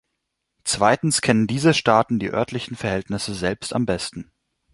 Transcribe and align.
Zweitens 0.63 1.21
kennen 1.21 1.45
diese 1.45 1.75
Staaten 1.75 2.17
die 2.17 2.31
örtlichen 2.31 2.75
Verhältnisse 2.75 3.35
selbst 3.35 3.71
am 3.71 3.85
besten. 3.85 4.31